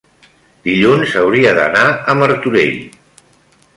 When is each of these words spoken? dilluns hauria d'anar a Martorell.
dilluns 0.69 1.13
hauria 1.21 1.53
d'anar 1.59 1.85
a 1.91 2.17
Martorell. 2.23 2.77